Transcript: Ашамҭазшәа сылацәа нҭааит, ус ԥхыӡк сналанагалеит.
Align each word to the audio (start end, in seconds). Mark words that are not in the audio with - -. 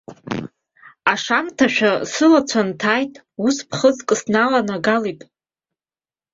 Ашамҭазшәа 1.11 1.91
сылацәа 2.11 2.61
нҭааит, 2.67 3.13
ус 3.45 3.57
ԥхыӡк 3.69 4.09
сналанагалеит. 4.19 5.21